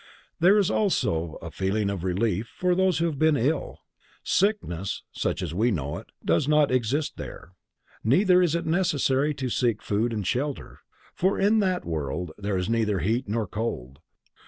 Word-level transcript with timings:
There 0.39 0.57
is 0.57 0.71
also 0.71 1.35
a 1.43 1.51
feeling 1.51 1.91
of 1.91 2.03
relief 2.03 2.47
for 2.57 2.73
those 2.73 2.97
who 2.97 3.05
have 3.05 3.19
been 3.19 3.37
ill. 3.37 3.81
Sickness, 4.23 5.03
such 5.11 5.43
as 5.43 5.53
we 5.53 5.69
know 5.69 5.99
it, 5.99 6.07
does 6.25 6.47
not 6.47 6.71
exist 6.71 7.17
there. 7.17 7.51
Neither 8.03 8.41
is 8.41 8.55
it 8.55 8.65
necessary 8.65 9.35
to 9.35 9.47
seek 9.51 9.83
food 9.83 10.11
and 10.11 10.25
shelter, 10.25 10.79
for 11.13 11.37
in 11.39 11.59
that 11.59 11.85
world 11.85 12.31
there 12.39 12.57
is 12.57 12.67
neither 12.67 12.97
heat 12.97 13.29
nor 13.29 13.45
cold. 13.45 13.99